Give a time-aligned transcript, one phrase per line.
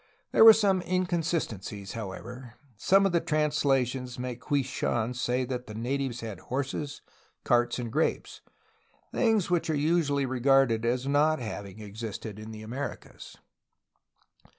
[0.31, 2.55] There were some inconsistencies, however.
[2.75, 7.03] Some of the translations make Hwui Shan say that the na tives had horses,
[7.43, 8.41] carts, and grapes,—
[9.13, 13.37] things which are usu ally regarded as not having existed in the Americas.